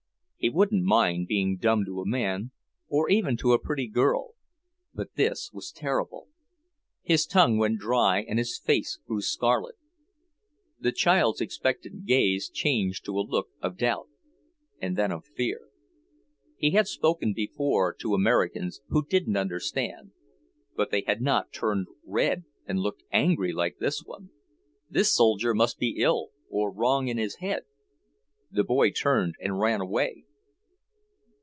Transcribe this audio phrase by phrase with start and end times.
[0.43, 2.49] He wouldn't mind being dumb to a man,
[2.87, 4.33] or even to a pretty girl,
[4.91, 6.29] but this was terrible.
[7.03, 9.75] His tongue went dry, and his face grew scarlet.
[10.79, 14.07] The child's expectant gaze changed to a look of doubt,
[14.79, 15.69] and then of fear.
[16.57, 20.11] He had spoken before to Americans who didn't understand,
[20.75, 24.31] but they had not turned red and looked angry like this one;
[24.89, 27.61] this soldier must be ill, or wrong in his head.
[28.49, 30.25] The boy turned and ran away.